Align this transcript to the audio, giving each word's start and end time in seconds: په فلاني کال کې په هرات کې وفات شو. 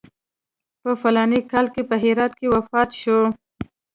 په 0.81 0.91
فلاني 1.01 1.39
کال 1.51 1.65
کې 1.73 1.81
په 1.89 1.95
هرات 2.03 2.31
کې 2.39 2.47
وفات 2.55 2.89
شو. 3.01 3.19